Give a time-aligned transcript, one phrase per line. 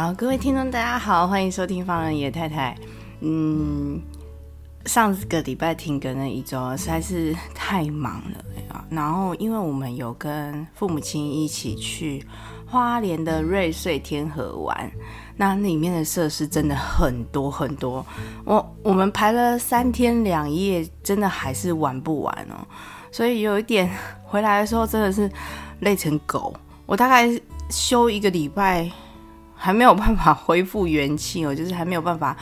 [0.00, 2.72] 好，各位听众，大家好，欢迎收听方人野太太。
[3.18, 4.00] 嗯，
[4.86, 8.44] 上个礼拜停更了一周，实在是太忙了。
[8.90, 12.24] 然后，因为我们有跟父母亲一起去
[12.64, 14.88] 花莲的瑞穗天河玩，
[15.36, 18.06] 那里面的设施真的很多很多。
[18.44, 22.64] 我我们排了三天两夜，真的还是玩不完哦。
[23.10, 23.90] 所以有一点
[24.22, 25.28] 回来的时候真的是
[25.80, 26.54] 累成狗。
[26.86, 27.28] 我大概
[27.68, 28.88] 休一个礼拜。
[29.58, 32.36] 还没有办法恢复元气哦， 就是还没有办法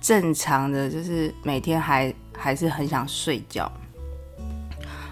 [0.00, 3.70] 正常的，就是每天还还是很想睡觉。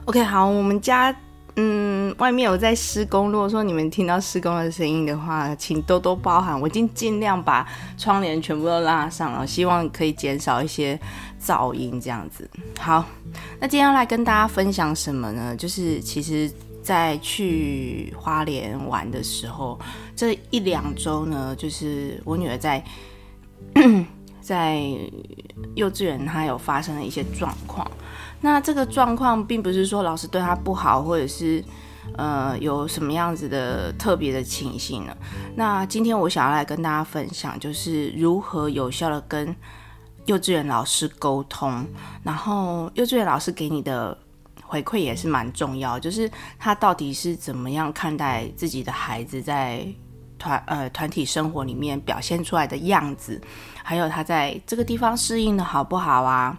[0.07, 1.15] OK，好，我们家
[1.57, 6.59] 嗯外面有在施工，如果说你们听到施工的声音的话，请多多包涵。
[6.59, 7.65] 我已经尽量把
[7.99, 10.99] 窗帘全部都拉上了，希望可以减少一些
[11.41, 12.49] 噪音这样子。
[12.79, 13.05] 好，
[13.61, 15.55] 那今天要来跟大家分享什么呢？
[15.55, 16.51] 就是其实。
[16.91, 19.79] 在去花莲玩的时候，
[20.17, 22.83] 这一两周呢，就是我女儿在
[24.43, 24.81] 在
[25.77, 27.89] 幼稚园，她有发生了一些状况。
[28.41, 31.63] 那这个状况并不是说老师对她不好，或者是
[32.17, 35.17] 呃有什么样子的特别的情形呢？
[35.55, 39.55] 那今天我想要来跟大家分享，就是如何有效的跟
[40.27, 41.87] 幼稚园老师沟通，
[42.25, 44.19] 然后幼稚园老师给你的。
[44.71, 49.85] 回馈也是蛮重要，就是他到底是怎么样看待自己的孩子在
[50.39, 53.41] 团呃团体生活里面表现出来的样子，
[53.83, 56.57] 还有他在这个地方适应的好不好啊？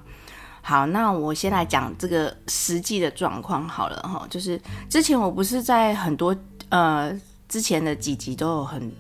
[0.62, 6.36] 好，那我先来讲这个实际的状况好了哈，就是之前我不是在很多
[6.68, 7.18] 呃
[7.48, 8.92] 之前的几集都有很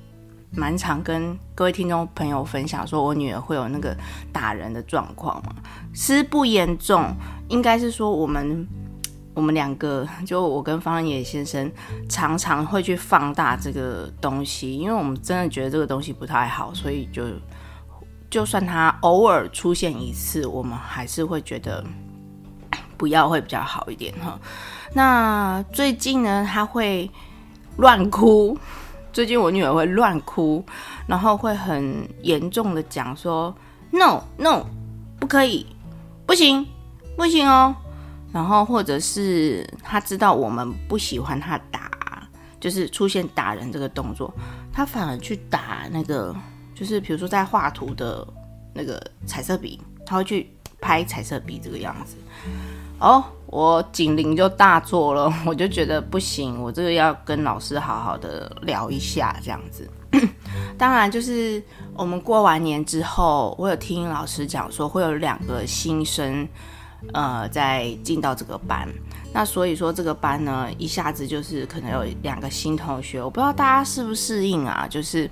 [0.52, 3.94] 蛮常跟各位听众朋友分享，说我女儿会有那个
[4.32, 5.54] 打人的状况嘛，
[5.94, 7.14] 是不严重，
[7.50, 8.66] 应该是说我们。
[9.34, 11.72] 我们两个，就我跟方野先生，
[12.10, 17.24] 常常会去放大这个东西，因为我们真的觉得这个东西不太好，所以就
[18.30, 21.84] 就算他偶尔出现一次，我们还是会觉得
[22.98, 24.38] 不要会比较好一点哈。
[24.94, 27.10] 那最近呢，他会
[27.78, 28.58] 乱哭，
[29.14, 30.64] 最近我女儿会乱哭，
[31.08, 33.56] 然后会很严重的讲说
[33.92, 34.66] ：“no no，
[35.20, 35.66] 不可以，
[36.26, 36.68] 不行，
[37.16, 37.74] 不行哦。”
[38.34, 41.92] 然后，或者是他知道我们不喜欢他打，
[42.62, 44.34] 就是出现打人这个动作，
[44.72, 46.34] 他反而去打那个，
[46.74, 48.26] 就是比如说在画图的
[48.74, 50.50] 那个彩色笔，他会去
[50.80, 52.16] 拍彩色笔这个样子。
[53.00, 59.90] 哦，我警铃就大作了，我就觉得不行，我这个要跟老师好好的聊一下这样子。
[60.78, 61.62] 当然，就是
[61.96, 66.48] 我们过完年之后，我有听老师讲说会有两个新生。
[67.14, 68.88] 呃，再进到这个班，
[69.34, 75.30] 那所以说这个班呢，一下子就是可能有两个新同学，我不知道大家适不适应啊，就是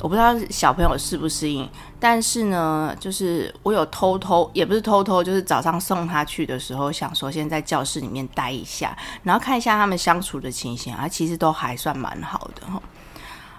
[0.00, 1.68] 我不知道小朋友适不适应，
[2.00, 12.82] 但是呢，就是我有偷偷，也不是偷偷，就是早上送他去的时候，想说先在教室里面待一下，然后看一下他们相处的情形啊，其实都还算蛮好的哈。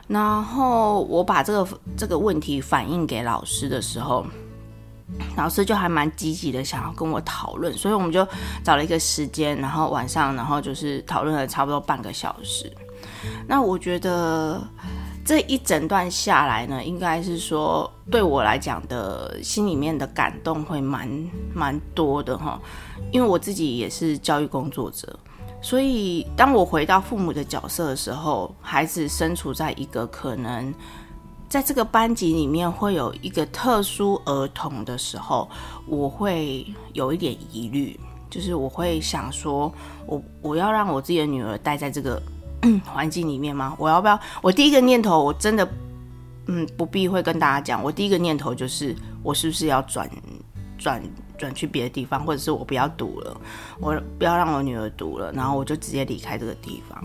[0.08, 4.26] 然后我把这个这个问题反映给老师的时候。
[5.38, 8.26] 老师就还蛮积极的，想要跟我讨论，所以我们就
[8.64, 12.72] 找了一个时间，然后晚上，然后就是讨论了差不多半个小时。
[13.48, 14.62] 那我觉得
[15.26, 21.10] 这一整段下来呢，应该是说对我来讲的心里面的感动会蛮
[21.54, 22.60] 蛮多的哈，
[23.12, 25.20] 因为我自己也是教育工作者，
[25.62, 30.74] 所以当我回到父母的角色的时候，孩子身处在一个可能。
[31.56, 35.50] 在这个班级里面会有一个特殊儿童的时候，
[35.88, 37.98] 我会有一点疑虑，
[38.30, 39.74] 就是我会想说，
[40.06, 42.22] 我我要让我自己的女儿待在这个
[42.84, 43.74] 环境里面吗？
[43.80, 44.20] 我要不要？
[44.42, 45.66] 我第一个念头，我真的，
[46.48, 47.82] 嗯，不必会跟大家讲。
[47.82, 48.94] 我第一个念头就是，
[49.24, 50.10] 我是不是要转
[50.78, 51.02] 转
[51.38, 53.42] 转去别的地方，或者是我不要读了，
[53.80, 57.02] 我不要让我女儿读了，然后我就直接离开这个地方。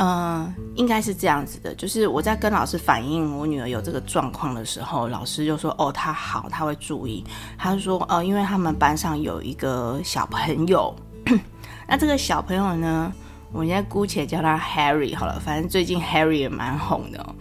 [0.00, 7.24] 嗯，应该是这样子的，就是我在跟老师反映我女儿有这个状况的时候，老师就说：“哦，她好，她会注意。”
[7.58, 10.94] 他说：“哦，因为他们班上有一个小朋友，
[11.88, 13.12] 那这个小朋友呢，
[13.50, 17.34] 我现在姑且叫他 Harry 好了，反正最近 Harry 也蛮红的哦。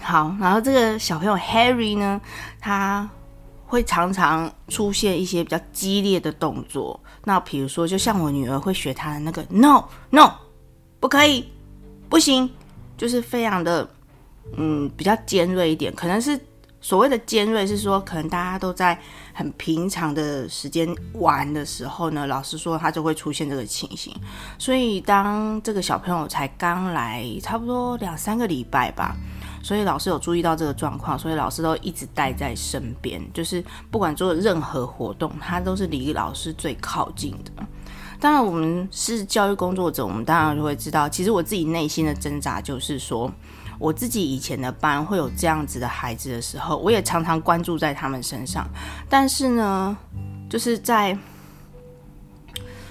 [0.00, 2.20] 好，然后这个小朋友 Harry 呢，
[2.60, 3.10] 他
[3.66, 7.00] 会常常出现一些比较激烈的动作。
[7.24, 10.30] 那比如说，就像我女儿会学他的那个 “no no”，
[11.02, 11.44] 不可以，
[12.08, 12.48] 不行，
[12.96, 13.90] 就是非常的
[14.56, 15.92] 嗯比较尖锐一点。
[15.96, 16.38] 可能是
[16.80, 18.96] 所谓的尖锐，是说可能大家都在
[19.34, 24.14] 很平常的时间玩的时候呢，老师说他就会出现这个情形。
[24.56, 29.16] 所以当这个小朋友才刚来，差不多两三个礼拜吧。
[29.60, 37.66] 所以老师有注意到这个状况，所以老师都一直带在身边，就是不管做任何活动，他都是离老师最靠近的。
[38.22, 43.28] 当然，我们是教育工作者，我们当然就会知道，其实我自己内心的挣扎就是说，
[43.80, 48.64] 我自己以前的班会有这样子的孩子的时候，我也常常关注在他们身上，
[49.08, 49.96] 但是呢，
[50.48, 51.18] 就是在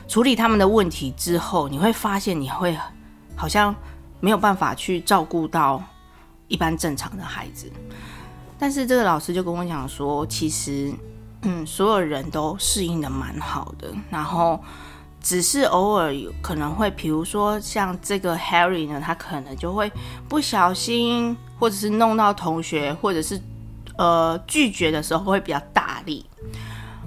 [0.05, 2.77] 处理他们的问题之后，你会发现你会
[3.33, 3.73] 好像
[4.19, 5.81] 没有办法去照顾到。
[6.49, 7.71] 一般正常的孩子，
[8.59, 10.93] 但是这个老师就跟我讲说，其实，
[11.43, 14.61] 嗯，所有人都适应得蛮好的，然后
[15.21, 19.91] 只是偶尔有可能会，比如说像这个 Harry 呢，他可能就会
[20.27, 23.39] 不小心，或者是弄到同学，或者是
[23.97, 26.25] 呃拒绝的时候会比较大力。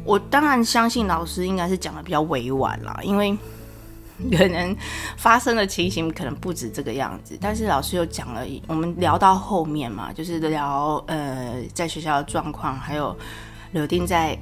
[0.04, 3.36] 我当然相信老师应该是讲得比较委婉啦，因为。
[4.38, 4.74] 可能
[5.16, 13.14] 发生的情形可能不止这个样子，但是老师又讲了，我们聊到后面嘛，就是聊呃在学校的状况，还有
[13.72, 14.38] 柳丁在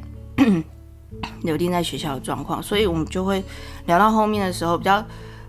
[1.43, 3.43] 柳丁在学校的状况，所以我们就会
[3.87, 5.05] 聊到后面的时候，比较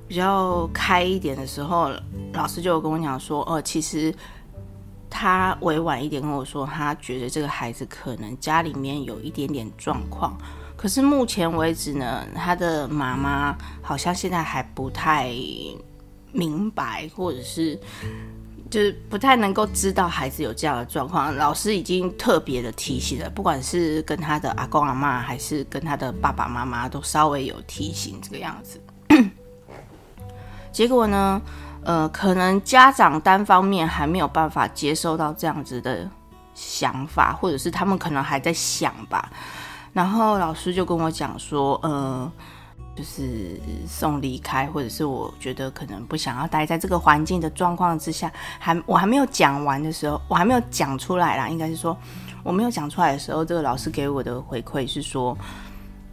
[0.08, 1.92] 比较开一点的时候，
[2.34, 4.14] 老师就跟我讲说，哦、呃，其实
[5.10, 10.38] 他委婉一点跟我说，他觉得这个孩子可能家里面有一点点状况。
[10.76, 15.32] 可是目前为止呢，他的妈妈好像现在还不太
[16.34, 17.80] 明白，或者是
[18.74, 21.36] 就是不太能够知道孩子有这样的状况。
[21.36, 28.82] 老师已经特别的提醒了，不管是跟他的阿公阿嬷，还是跟他的爸爸妈妈，都稍微有提醒这个样子。
[30.72, 31.40] 结果呢，
[31.84, 36.10] 呃，可能家长单方面还没有办法接受到这样子的
[36.56, 39.32] 想法，或者是他们可能还在想吧。
[39.94, 42.32] 然后老师就跟我讲说，呃，
[42.96, 51.98] 就是送离开，或者是我觉得可能不想要待在这个环境的状况之下，还我还没有讲完的时候，我还没有讲出来啦，应该是说
[52.44, 55.38] 我没有讲出来的时候，这个老师给我的回馈是说，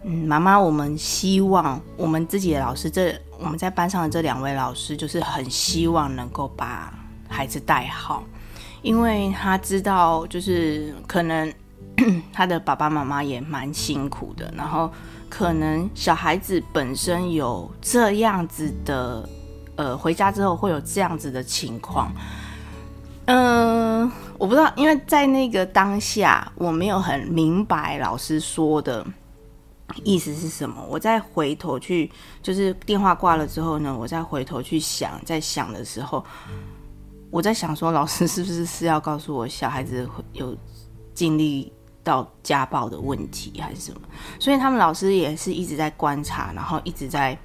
[0.04, 6.92] 嗯，妈妈，我们希望我们自己的老师，这我们在班上的这两位老师，就是很希望能够把
[7.28, 8.22] 孩子带好，
[8.82, 11.52] 因为他知道，就是可能。
[12.32, 14.90] 他的爸爸妈妈也蛮辛苦的，然后
[15.30, 19.26] 可能小孩子本身有这样子的，
[19.76, 22.12] 呃，回家之后会有这样子的情况。
[23.26, 29.06] 嗯、我不知道，因为在那个当下我没有很明白老师说的
[30.02, 30.84] 意思是什么。
[30.88, 32.10] 我再回头去，
[32.42, 36.24] 就是电话挂了之后呢，我再回头去想，在想的时候，
[37.30, 40.56] 我在想说，老师是不是是要告诉我小孩子有
[41.14, 44.00] 经历到家暴的问题还是什么，
[44.38, 47.36] 所以他们老师也是一直在观察，然后一直在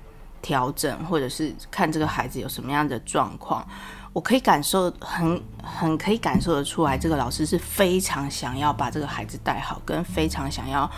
[0.42, 3.68] 调整，或者是看这个孩子有什么样的状况。
[4.14, 10.90] 我可以感受很很可以感受得出来，这个老师是非常想要把这个孩子带好，跟非常想要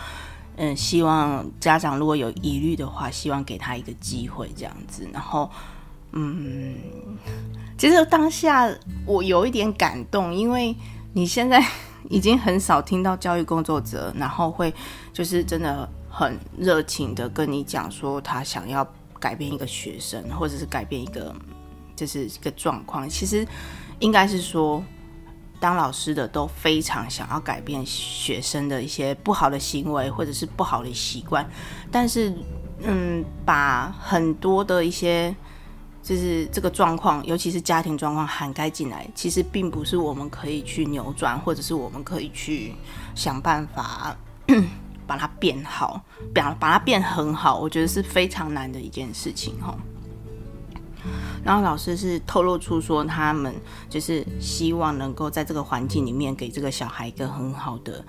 [0.56, 5.08] 嗯，希望家长如果有疑虑的话，希望给他一个机会这样子。
[5.12, 5.50] 然后
[6.12, 6.76] 嗯，
[7.76, 8.70] 其实当下
[9.04, 10.76] 我有一点感动，因为
[11.12, 11.60] 你现在。
[12.08, 14.72] 已经很少听到教育工作者，然后会
[15.12, 18.86] 就是真的很热情的跟你讲说他想要
[19.18, 21.34] 改变一个学生，或者是改变一个
[21.96, 23.08] 就是一个状况。
[23.08, 23.46] 其实
[23.98, 24.82] 应该是说，
[25.60, 31.48] 当老师的都非常想要改变学生的一些不好的行为或者是不好的习惯，
[31.90, 32.32] 但是
[32.82, 35.34] 嗯，把很多的一些。
[36.08, 42.72] 就是这个状况，尤其是家庭状况涵盖进来，其实并不是我们可以去扭转，或者是我们可以去
[43.14, 44.16] 想办法
[45.06, 46.00] 把它变好，
[46.32, 49.76] 把把它变很好，我觉得是非常难的一件事情哈。
[51.44, 53.54] 然后老师是透露出说，他们
[53.90, 58.02] 就是希望能够在这个环境里面给这个小孩一个很好的。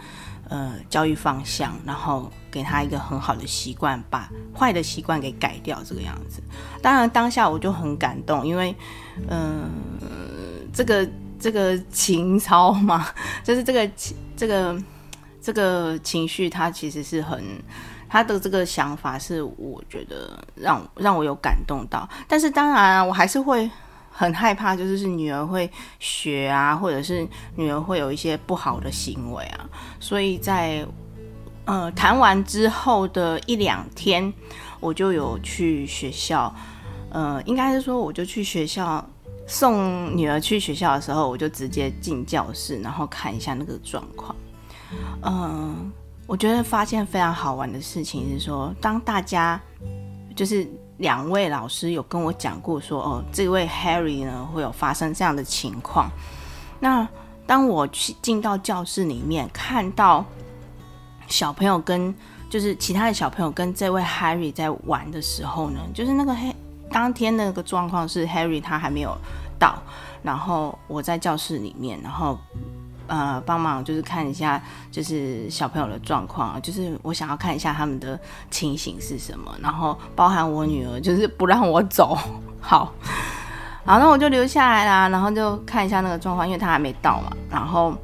[0.50, 4.28] 呃，教育方向，然后给他一个很好的习惯，把
[4.58, 6.42] 坏的习惯给改掉，这个样子。
[6.82, 8.76] 当然，当下我就很感动，因为，
[9.30, 9.70] 嗯、
[10.74, 11.08] 这个
[11.40, 13.08] 这个情操嘛，
[13.46, 13.90] 就是这个
[14.36, 14.84] 这个
[15.40, 17.44] 这个情绪，他其实是很
[18.10, 22.10] 他的这个想法，是我觉得让让我有感动到。
[22.28, 23.70] 但是，当然，我还是会
[24.20, 29.70] 很害怕，就是是女儿会学啊，或者是女儿会有一些不好的行为啊。
[29.98, 30.86] 所以在
[31.64, 34.34] 呃谈完之后的一两天，
[34.82, 36.54] 我就有去学校，
[37.12, 39.10] 呃，应该是说我就去学校
[39.48, 44.36] 送女儿去学校的时候，我就直接进教室，然后看一下那个状况。
[45.24, 45.90] 嗯、
[46.28, 49.58] 我觉得发现非常好玩的事情是说，当大家
[50.36, 50.70] 就是。
[51.00, 56.10] 两位老师有跟我讲过说，哦，这位 Harry 呢会有发生这样的情况。
[56.80, 57.06] 那
[57.48, 60.24] 当我去进到教室里面，看到
[61.28, 62.14] 小朋友跟
[62.50, 66.56] 就是其他的小朋友跟这位 Harry 在玩的时候呢，就是那个黑
[66.92, 69.18] 当天那个状况是 Harry 他还没有
[69.58, 69.82] 到，
[70.22, 72.38] 然后我在教室里面，然后。
[73.10, 74.62] 呃，帮忙就是看一下，
[74.92, 78.18] 就是小朋友的状况，就是我想要看一下他们的
[78.52, 82.16] 情形是什么，然后包含我女儿就是不让我走，
[82.62, 82.94] 好，
[83.84, 87.32] 好，那我就留下来啦，然后就看一下那个状况，因为他还没到嘛。
[87.50, 87.96] 然后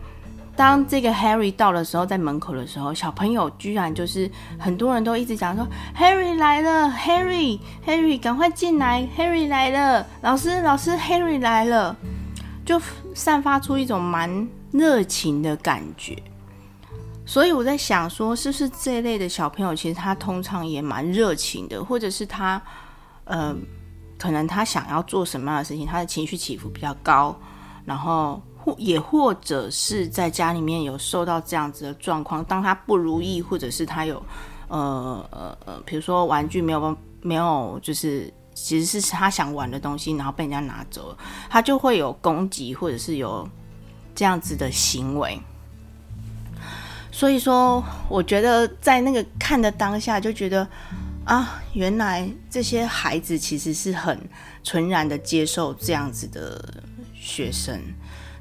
[0.55, 11.95] 当这个 Harry 到的时候，在门口的时候，小朋友居然就是很多人都一直讲说 Harry 来了，Harry，Harry 赶快进来，Harry 来了，老师，老师，Harry 来了，
[12.65, 12.81] 就
[13.13, 14.47] 散发出一种蛮。
[14.77, 16.21] 热情的感觉，
[17.25, 22.61] 所以我在想说，是不是这一类的小朋友，其实他通常也蛮热情的，或者是他，
[23.23, 23.55] 呃，
[24.17, 27.35] 可能他想要做什么样的事情，他的情绪起伏比较高，
[27.85, 34.21] 然后或也或者是在家里面有受到这样子的状况，当他不如意，或者是他有，
[34.67, 41.17] 呃呃呃，比如说玩具没有没有，就是其实是他想玩的东西，然后被人家拿走了，
[41.49, 43.47] 他就会有攻击，或者是有。
[44.15, 45.39] 这样子的行为，
[47.11, 50.65] 所以说，我觉得在那个看的当下，就觉得
[51.25, 54.17] 啊，原来这些孩子其实是很
[54.63, 57.79] 纯然的接受这样子的学生，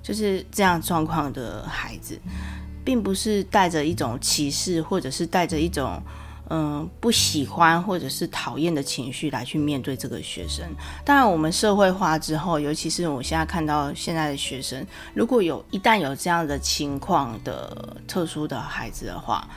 [0.01, 2.19] 就是这样状况的孩子，
[2.85, 6.01] 并不是带着一种歧视，或者是带着一种。
[6.51, 10.63] 嗯，不喜欢或者是讨厌的情绪来去面对这个学生。
[11.03, 19.49] 当然，我们社会化之后，尤其是我现在看到现在的学生，如果有一旦有这样的情况的特殊的孩子的话，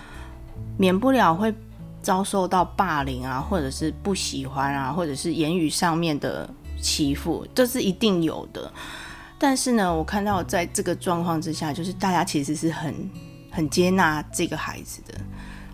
[0.78, 1.54] 免不了会
[2.02, 6.50] 遭受到霸凌啊，或者是不喜欢啊，或者是言语上面的
[6.82, 8.72] 欺负，这是一定有的。
[9.38, 13.10] 但是呢，我看到在这个状况之下，就是大家其实是很
[13.52, 15.14] 很接纳这个孩子的。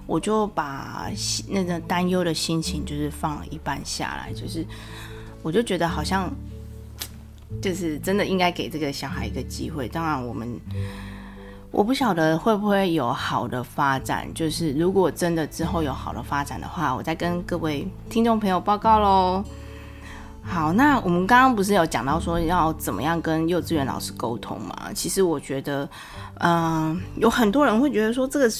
[0.06, 1.10] 我就把
[1.48, 4.66] 那个担忧的心情就是放了一半下来，就是
[5.42, 6.30] 我就觉得好像
[7.62, 9.88] 就是真的应该给这个小孩一个机会。
[9.88, 10.60] 当然，我们
[11.72, 14.28] 我不晓得会不会有好的发展。
[14.34, 19.44] 就是如果真的之后有好的发展的话，我再跟各位听众朋友报告喽。
[20.46, 24.92] 好，那我们刚刚不是有讲到说要怎么样跟幼稚园老师沟通嘛？
[24.94, 25.90] 其实我觉得。
[26.40, 28.52] 嗯、有很多人会觉得说这个，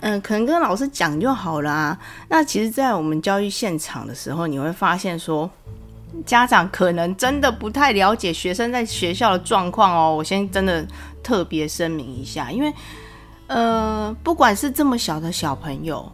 [0.00, 1.98] 嗯、可能跟老师讲就好啦、啊。
[2.28, 5.50] 那其实，在我们教育现场的时候，你会发现说，
[6.24, 10.14] 家长可能真的不太了解学生在学校的状况哦。
[10.14, 10.86] 我先真的
[11.22, 12.72] 特别声明一下，因为，
[13.48, 16.12] 呃，不管是这么小的小朋友，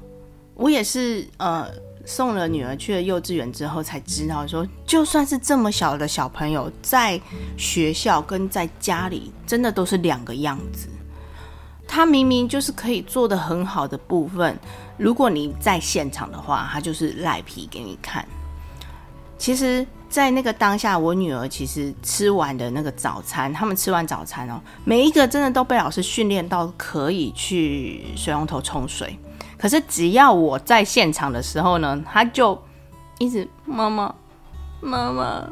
[0.54, 1.66] 我也是呃
[2.08, 7.20] 送了女儿去了幼稚园之后才知道说，就算是这么小的小朋友，在
[7.58, 10.88] 学校跟在家里，真的都是两个样子。
[11.86, 14.58] 他明明就是可以做得很好的部分，
[14.96, 18.26] 如果你在现场的话，他就是赖皮给你看。
[19.36, 29.18] 其实，在那个当下，我女儿其实吃完的那个早餐，他们吃完早餐哦，每一个真的都被老师训练到可以去水龙头冲水。
[29.58, 32.56] 可是只要我在现场的时候呢，他就
[33.18, 34.14] 一直妈妈
[34.80, 35.48] 妈妈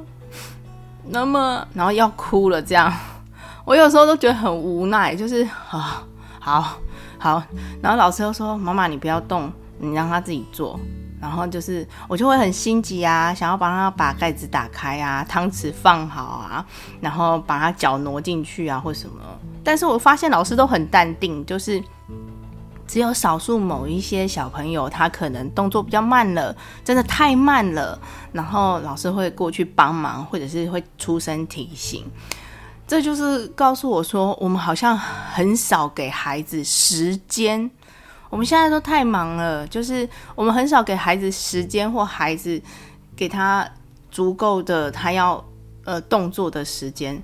[1.11, 2.63] 妈妈， 然后要哭了。
[2.63, 2.93] 这样，
[3.67, 6.03] 我有时候都觉得很无奈，就是啊。
[6.39, 6.79] 好
[7.19, 7.43] 好，
[7.83, 10.79] 然后老师又说：“妈妈，你不要动，你让他自己做。”
[11.21, 16.65] 然后就是我就会很心急啊，想要帮他把盖子打开啊，汤匙放好啊，
[17.01, 19.17] 然后把他脚挪进去啊，或什么。
[19.65, 21.83] 但是我发现老师都很淡定，就是
[22.87, 27.99] 只有少数某一些小朋友，他可能动作比较慢了，真的太慢了，
[28.33, 32.05] 然后老师会过去帮忙，或者是会出声提醒。
[32.87, 37.69] 这就是告诉我说，我们好像很少给孩子时间。
[38.31, 42.61] 我们现在都太忙了，就是我们很少给孩子时间，或孩子
[43.16, 43.69] 给他
[44.11, 45.45] 足够的他要
[45.85, 47.21] 呃动作的时间。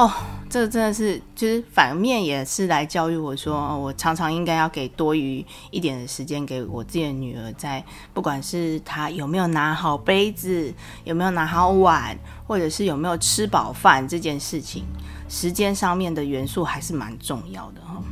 [0.00, 0.10] 哦，
[0.48, 10.72] 这真的是，其实反面也是来教育我说，我常常应该要给多余一点的时间给我自己的女儿，在不管是她有没有拿好杯子，
[11.04, 12.16] 有没有拿好碗，
[12.46, 14.86] 或者是有没有吃饱饭这件事情，
[15.28, 18.02] 时间上面的元素还是蛮重要的哈。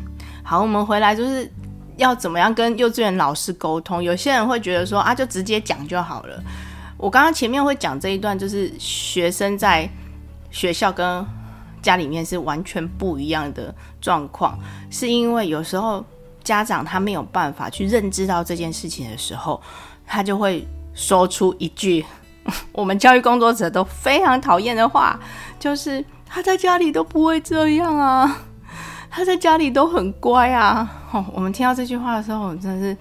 [0.42, 1.50] 好，我们回来就是
[1.96, 4.04] 要怎么样跟幼稚园老师沟通？
[4.04, 6.38] 有些人会觉得说啊，就直接讲就好了。
[6.98, 9.88] 我刚刚前面会讲这一段，就是学生在
[10.50, 11.24] 学校跟
[11.82, 14.58] 家里面是完全不一样的状况，
[14.90, 16.04] 是因为有时候
[16.42, 19.60] 家长他没有办法去认知到这件事情的时候，
[20.06, 22.04] 他就会说出一句
[22.72, 25.18] 我们教育工作者都非常讨厌的话，
[25.58, 28.38] 就是他在家里都不会这样啊，
[29.10, 30.88] 他在家里都很乖啊。
[31.12, 32.96] 哦，我们听到这句话的时候，真的是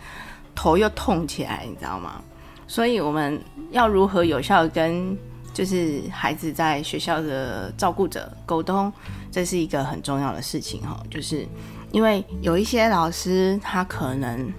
[0.54, 2.22] 头又痛起来，你知道吗？
[2.68, 3.42] 所以我们
[3.72, 5.18] 要如何有效的跟
[5.58, 8.94] 就是孩子在学校的照顾者沟通，
[9.32, 11.04] 这是一个很重要的事情哈。
[11.10, 11.48] 就是
[11.92, 14.54] 因为有一些老师，他可能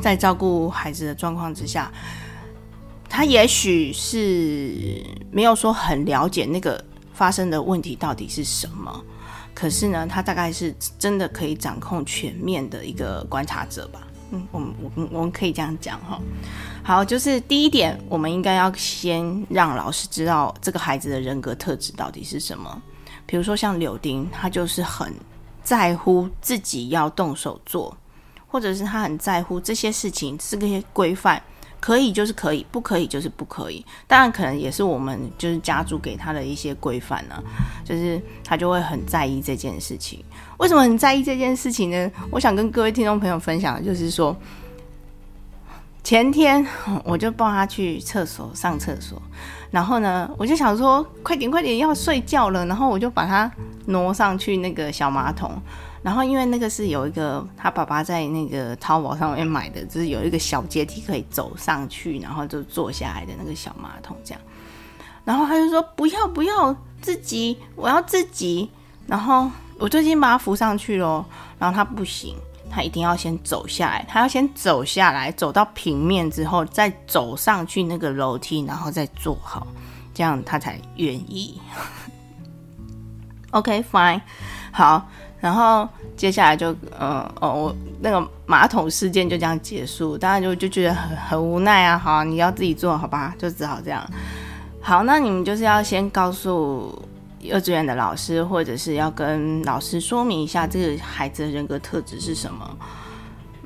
[0.00, 1.92] 在照顾孩子的状况之下，
[3.10, 9.04] 他也许是没有说很了解那个发生的问题到底是什么，
[9.52, 14.00] 可是呢，他大概是真的可以掌控全面的一个观察者吧。
[14.30, 16.20] 嗯，我们我们我们可以这样讲哈。
[16.82, 22.80] 好，就是第一点，我们应该要先让老师知道这个孩子的人格特质到底是什么。
[23.26, 25.12] 比如说像柳丁，他就是很
[25.62, 27.96] 在乎自己要动手做，
[28.46, 31.42] 或者是他很在乎这些事情，这些规范。
[31.80, 33.84] 可以就是可以，不可以就是不可以。
[34.06, 37.42] 当然，可能也是我们就是家族给他的一些规范呢，
[37.84, 40.22] 就是他就会很在意这件事情。
[40.58, 42.10] 为什么很在意这件事情呢？
[42.30, 44.36] 我想跟各位听众朋友分享的就是说，
[46.04, 46.64] 前天
[47.02, 49.20] 我就抱他去厕所上厕所，
[49.70, 53.50] 然后呢，我就想说快点快点要睡觉了，然后我就把他
[53.86, 55.50] 挪上去那个小马桶。
[56.02, 64.40] 然后，因为那个是有一个他爸爸在那个淘宝上面买的，就是有一个小阶梯可以走上去，然后就坐下来的那个小马桶这样。
[65.26, 68.70] 然后他就说：“不要不要，自己我要自己。”
[69.06, 71.22] 然后我最近把他扶上去咯，
[71.58, 72.34] 然后他不行，
[72.70, 79.66] 他一定要先走下来，他要先走下来，走到平面之后再走上去那个楼梯，然后再坐好，
[80.14, 81.60] 这样他才愿意。
[83.52, 84.22] OK fine，
[84.72, 85.06] 好。
[85.40, 91.98] 然后接下来就，嗯哦，我那个马桶事件就这样结束，当然就就觉得很很无奈啊。
[91.98, 94.06] 好，你要自己做好吧，就只好这样。
[94.82, 97.02] 好，那你们就是要先告诉
[97.40, 102.76] 幼稚园的老师，或者是要跟老师说明一下这个孩子的人格特质是什么。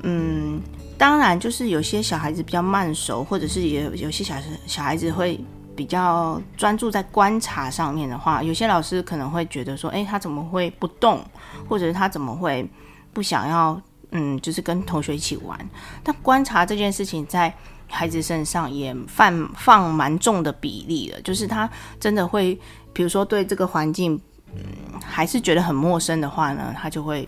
[0.03, 0.61] 嗯，
[0.97, 4.35] 当然就是有些小孩子比较慢熟，或者是也有有些小
[4.65, 5.39] 小孩子会。
[5.75, 11.23] 比较专注在观察上面的话，有些老师可能会觉得说，诶，他怎么会不动，
[11.67, 12.67] 或者是他怎么会
[13.13, 13.79] 不想要，
[14.11, 15.59] 嗯，就是跟同学一起玩。
[16.03, 17.53] 但观察这件事情在
[17.87, 22.59] 孩子身上也放放蛮重的比例了，就是他真的会，
[22.93, 24.19] 比如说对这个环境，
[24.53, 24.63] 嗯，
[25.03, 27.27] 还是觉得很陌生的话呢，他就会。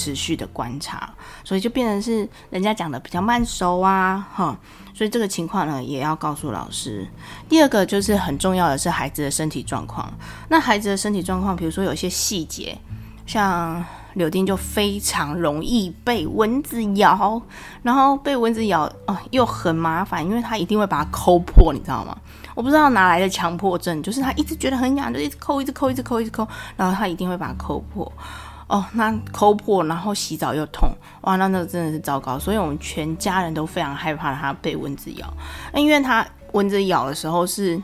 [0.00, 1.12] 持续的观察，
[1.44, 4.56] 所以就变成是人家讲的比较慢熟啊，哈，
[4.94, 7.06] 所以这个情况呢也要告诉老师。
[7.50, 10.10] 第二个就是很重要的是孩子的身体状况。
[10.48, 12.78] 那孩子的身体状况，比如说有些细节，
[13.26, 13.84] 像
[14.14, 17.42] 柳丁就非常容易被蚊子咬，
[17.82, 22.16] 然后被蚊子咬哦又很麻烦，因为他一定会把它抠破，你知道吗？
[22.56, 28.10] 我不知道哪来的强迫症，就是他一直觉得很痒，就一直抠，一直抠，一直抠，一直抠，然后他一定会把它抠破。
[28.70, 30.88] 哦，那抠破，然后洗澡又痛，
[31.22, 32.38] 哇，那那真的是糟糕。
[32.38, 35.26] 所以我们全家人都非常害怕他被蚊子咬，
[35.74, 37.82] 因为他蚊子咬的时候是，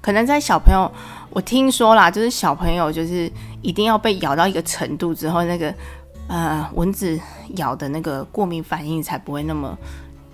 [0.00, 0.90] 可能在小朋友，
[1.28, 5.74] 我听说啦，就是小朋友就是一定要被咬到一个程度之后，那个
[6.26, 7.20] 呃蚊子
[7.56, 9.76] 咬的那个过敏反应才不会那么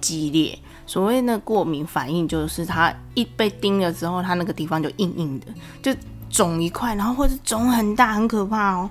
[0.01, 0.57] 激烈。
[0.87, 5.47] 所谓那过敏反应，就是他一被叮了之后，他那个地方就硬硬的，
[5.83, 5.93] 就
[6.31, 8.89] 肿一块，然后或者肿很大，很可怕哦。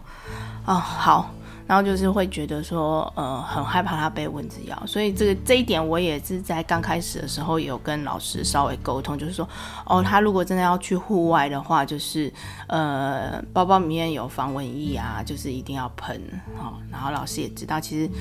[0.68, 1.34] 哦，好，
[1.66, 9.48] 然后就是会觉得说，呃，很害怕他被蚊子咬，所以这个这一点我也是在刚开始的时候有跟老师稍微沟通，就是说，
[9.86, 12.32] 哦，他如果真的要去户外的话，就是
[12.68, 16.22] 呃，包包里面有防蚊液啊，就是一定要喷，
[16.60, 18.12] 哦，然后老师也知道，其实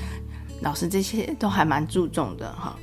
[0.61, 2.73] 老师这些都还蛮注重的，哈、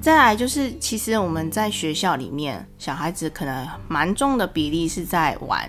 [0.00, 5.68] 再来就是，其实我们在学校里面，小孩子可能蛮重的比例是在玩。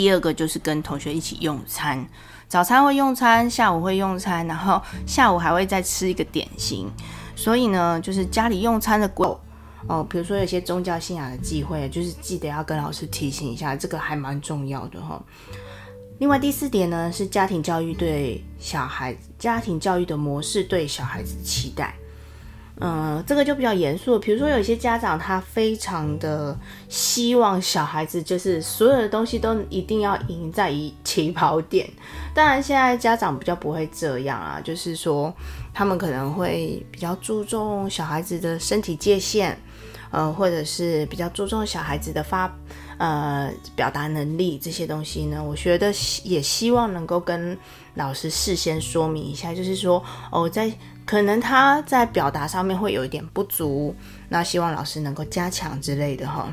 [0.00, 2.08] 第二个就是跟同学一起用餐，
[2.48, 6.88] 早餐会用餐，下午会用餐，然后下午还会再吃一个点心。
[7.36, 9.38] 所以呢，就是家里用餐的过，
[9.86, 15.22] 哦，比如说有些宗教信仰的忌讳，就是记得要跟老师提醒一下，这个还蛮重要的哈。
[16.18, 21.94] 另外第四点呢，是家庭教育对小孩，家庭教育的模式对小孩子期待。
[22.82, 24.18] 嗯，这个就比较严肃。
[24.18, 31.86] 比如说，有一些家长他非常的希望小孩子就是所有的东西都一定要赢在一起跑点。
[32.32, 35.30] 当然，现在家长比较不会这样啊，就是说
[35.74, 39.54] 他们可能会比较注重小孩子的身体界限，
[40.10, 42.50] 呃，或者是比较注重小孩子的发
[42.96, 45.44] 呃表达能力这些东西呢。
[45.44, 45.92] 我觉得
[46.24, 47.54] 也希望能够跟
[47.96, 50.72] 老师事先说明一下，就是说哦，在。
[51.10, 53.92] 可能他在表达上面会有一点不足，
[54.28, 56.48] 那希望老师能够加强之类的哈。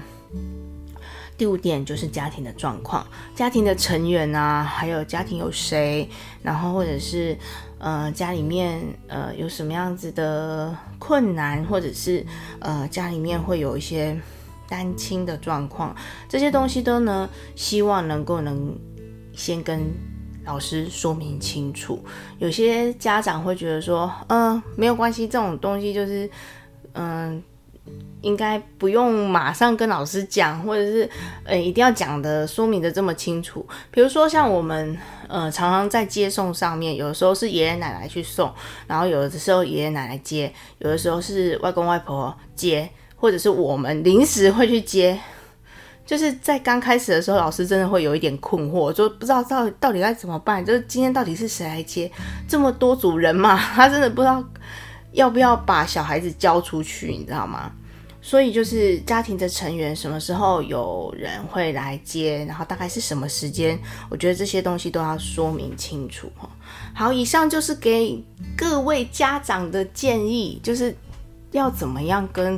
[1.37, 6.09] 第五点就是家庭的状况，家庭的成员啊，还有家庭有谁，
[6.41, 7.37] 然后或者是
[7.77, 12.25] 呃家里面呃有什么样子的困难，或者是
[12.57, 14.19] 呃家里面会有一些
[14.67, 15.95] 单亲的状况，
[16.27, 18.75] 这些东西都呢希望能够能
[19.35, 20.16] 先跟。
[20.47, 22.01] 老师说明清楚，
[22.39, 26.29] 有些家长会觉得说，嗯、没有关系，这种东西就是，
[26.93, 27.43] 嗯、
[28.21, 31.09] 应该不用马上跟老师讲，或者是，
[31.43, 33.67] 呃，一定要讲的说明的这么清楚。
[33.91, 38.49] 比如说像我们，呃，常常在接送上面，有的时候是爷爷奶奶去送，
[38.87, 45.19] 然后有的时候爷爷奶奶接，有的时候是外公外婆接，或者是我们临时会去接。
[46.07, 50.65] 就是在刚开始的时候，老师真的会有一点困惑，就不知道到底到底该怎么办。
[50.65, 52.09] 就是今天到底是谁来接？
[52.47, 54.41] 这么多组人嘛， 他真的不知道
[55.11, 57.69] 要不要把小孩子交出去，你知道吗？
[58.21, 63.77] 所以就是家庭的成员什么时候有人会来接，然后大概是什么时间？
[64.09, 66.31] 我觉得这些东西都要说明清楚。
[66.95, 68.23] 好，以上就是给
[68.55, 70.95] 各位家长的建议，就是
[71.51, 72.57] 要怎么样跟。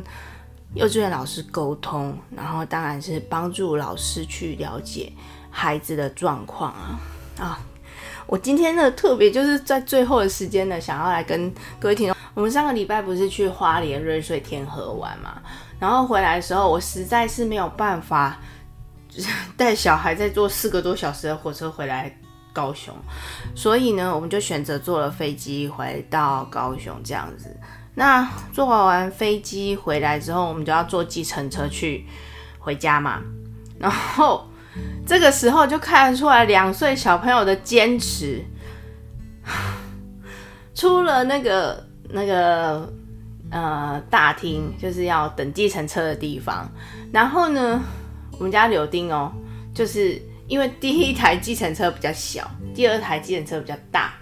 [0.75, 5.11] 幼稚园老师沟通，然后当然是帮助老师去了解
[5.49, 6.99] 孩子的状况啊
[7.39, 7.59] 啊！
[8.27, 15.41] 我今天呢特别就是在最后的时间呢，想要来跟各位听众，我们上个礼拜不是去花莲瑞穗天河玩嘛，
[15.79, 18.39] 然后回来的时候，我实在是没有办法，
[19.57, 22.15] 带小孩再坐四个多小时的火车回来
[22.53, 22.93] 高雄，
[23.55, 27.59] 所以呢，我们就选择坐了飞机回到高雄这样子。
[27.95, 32.05] 那坐完飞机回来之后，我们就要坐计程车去
[32.57, 33.21] 回家嘛。
[33.77, 34.47] 然后
[35.05, 38.43] 这个时候就看得出来两岁小朋友的坚持。
[40.75, 42.89] 出了那个那个
[43.51, 46.69] 呃大厅，就是要等计程车的地方。
[47.11, 47.81] 然后呢，
[48.37, 49.29] 我们家柳丁哦，
[49.73, 54.13] 就是因为第一台计程车比较小，第二台计程车比较大。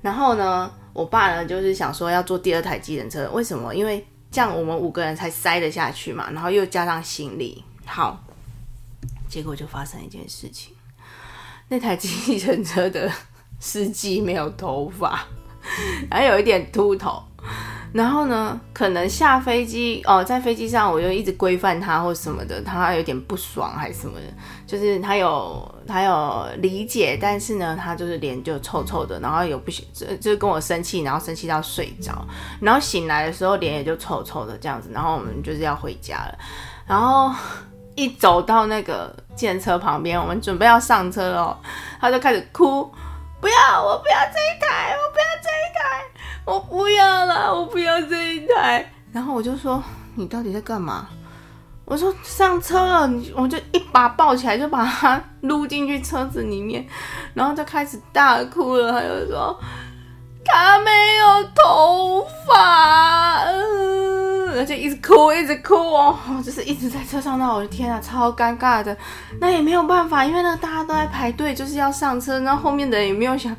[0.00, 3.74] 然后呢，我爸呢，就是想说要坐第二台计程车，为什么？
[3.74, 7.62] 因为这样我们五个人才塞得下去嘛，然后又加上行李。
[7.84, 8.18] 好，
[9.28, 10.74] 结果就发生一件事情，
[11.68, 13.12] 那台计程车的
[13.60, 15.26] 司机没有头发，
[16.10, 17.22] 还有一点秃头。
[17.92, 24.26] 然后呢，可能下飞机哦，在飞机上我就一直规范他或什么的，他有点不爽还是什么的，
[24.66, 32.26] 就是他有他有理解，但是呢，他就是脸就臭臭的，然后有不行，就就跟我生气，然后生气到睡着，
[32.60, 36.38] 然后醒来的时候脸也就臭臭的这样子，然后我们就是要回家了，
[36.86, 37.32] 然后
[37.94, 41.58] 一走到那个计程车旁边，我们准备要上车了，
[41.98, 42.84] 他就开始哭，
[43.40, 46.02] 不要，我不要这一台，我不要这一台。
[46.46, 48.92] 我不要了，我不要这一台。
[49.12, 49.82] 然后我就说
[50.14, 51.08] ：“你到底在干嘛？”
[51.84, 56.86] 我说：“上车了。”你我就一把抱起来，就把他撸进去车子里面，
[57.34, 58.92] 然后就开始大哭了。
[58.92, 59.58] 他就说
[60.46, 63.42] ：“他没有头发。”
[64.54, 67.38] 而且一直哭，一直哭哦，就是一直在车上。
[67.38, 68.96] 那我的天啊，超尴尬的。
[69.40, 72.38] 那也没有办法，因为那大家都在排队，就是要上车。
[72.40, 73.54] 然后后面的人也没有想。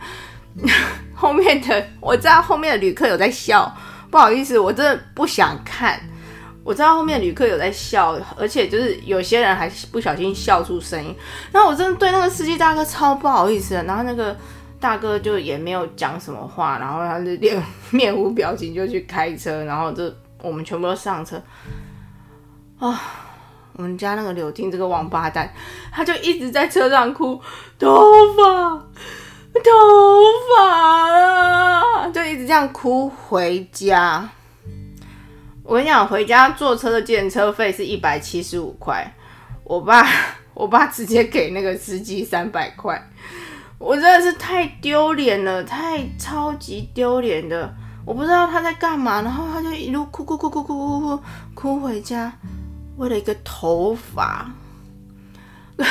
[1.18, 3.76] 后面的我知道后面的旅客有在笑，
[4.12, 6.00] 不好意思，我真的不想看。
[6.64, 11.16] 我知道后面的旅客有在笑，而且就是有些人还不小心笑出声音。
[11.52, 13.84] 然后我真的对那个司机大哥超不好意思的。
[13.86, 14.38] 然后那个
[14.80, 21.42] 大哥就也没有讲什么话，然后他就脸面无表情就去开车，然后就我们全部都上车。
[22.80, 23.02] 啊，
[23.74, 25.52] 我们家那个柳丁这个王八蛋，
[25.92, 27.42] 他就一直在车上哭，
[27.80, 28.84] 头发。
[29.64, 29.72] 头
[30.50, 34.30] 发了，就一直这样哭回家。
[35.64, 39.14] 我跟你讲，回家坐车的计程车费是一百七十五块。
[39.64, 40.08] 我爸，
[40.54, 43.10] 我爸直接给那个司机三百块。
[43.78, 47.74] 我真的是太丢脸了，太超级丢脸的。
[48.06, 52.32] 我不知道他在干嘛，然后他就一路哭哭哭哭哭哭哭哭回家，
[52.96, 54.50] 为了一个头发。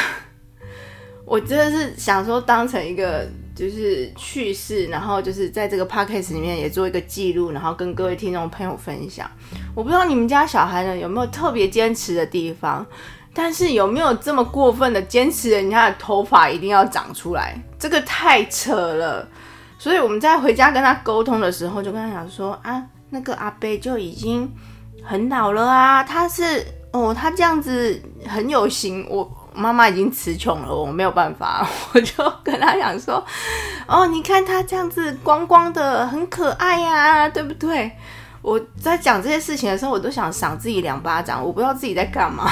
[1.27, 9.29] 我真的是想说当成一个就是趣事，然后就是在这个 podcast 里面也做一个记录，然后跟各位听众朋友分享。
[9.75, 12.87] 我不知道你们家小孩呢有没有特别坚持的地方，
[13.33, 17.59] 但是有没有这么过分的坚持人家的头发一定要长出来？
[17.79, 19.27] 这个太扯了。
[19.79, 24.51] 所以我们在回家跟他沟通的时候，就跟他讲说啊，那个阿贝就已经
[25.03, 29.07] 很老了啊，他是哦，他这样子很有型。
[29.09, 29.25] 我
[29.57, 33.25] 妈妈已经词穷了，我没有办法， 我就跟他讲说，
[33.89, 37.91] 哦，你看他这样子光光的，很可爱呀，对不对？
[38.43, 42.49] 我在讲这些事情的时候，我都想赏自己两巴掌，我不知道自己在干嘛。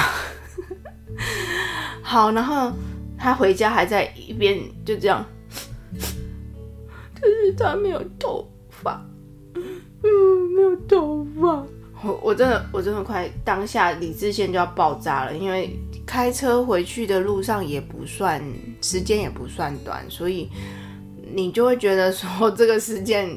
[2.03, 2.71] 好，然后
[3.17, 5.23] 他回家还在一边就这样。
[5.93, 9.01] 可是他没有头发，
[9.55, 10.11] 嗯，
[10.55, 11.63] 没有头发。
[12.03, 18.41] 我我真的我真的快当下理智线就要爆炸了，因为开车回去的路上也不算
[18.81, 20.49] 时间也不算短，所以
[21.33, 23.29] 你就会觉得说这个时间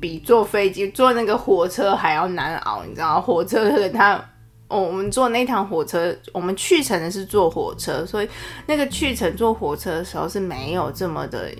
[0.00, 4.22] 比坐飞机坐那个火车还要难熬，你知道火车和他，
[4.68, 8.28] 我们坐那趟火车，我们去程的是坐火车，所以
[8.66, 11.50] 那个去程坐火车的时候是没有这么的。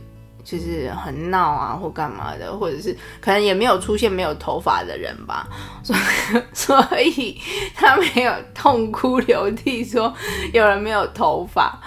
[0.45, 5.47] 就是很闹啊，或干嘛的，或者是可能也没有出现没有头发的人吧，
[5.85, 7.41] 所以 所以
[7.75, 10.13] 他没有痛哭流涕说
[10.53, 11.79] 有人没有头发。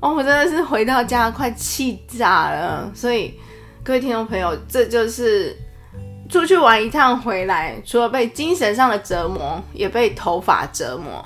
[0.00, 2.90] 哦，我真的是回到家快气炸了。
[2.94, 3.38] 所以
[3.84, 5.54] 各位听众朋友，这就是
[6.26, 11.22] 出去玩一趟回来，除了被精神上的折磨，也被头发折磨。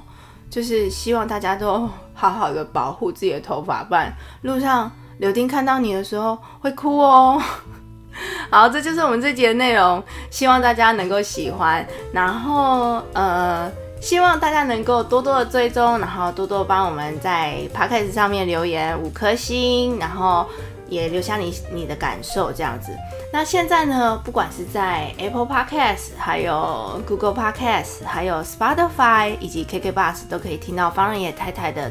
[0.50, 4.90] 就是希望大家都好好的保护自己的头发，不然路上。
[5.18, 7.40] 柳丁看到你的时候会哭哦。
[8.48, 11.85] 好，这就是我们这集的内容，希望大家能够喜欢。
[12.12, 13.68] 然后呃，
[14.00, 20.46] 希望大家能够多多的追踪，然后多多帮我们在 Podcast 上面留言五颗星，然后
[20.88, 22.92] 也留下你你的感受这样子。
[23.33, 31.90] 那现在呢，不管是在 Apple Podcast，还有 Google Podcast，还有 Spotify 以及 KKBOX 都可以听到方仁野太太的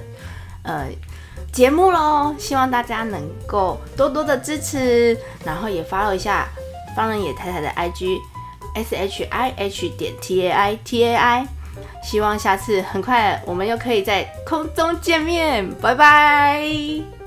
[0.63, 0.85] 呃。
[1.51, 6.47] 节目喽，希望大家能够多多的支持，然后也 follow 一下
[6.95, 8.17] 方仁野太太的 IG
[8.75, 11.47] S H I H 点 T A I T A I，
[12.03, 17.22] 希望下次很快我们又可以在空中见面，拜拜。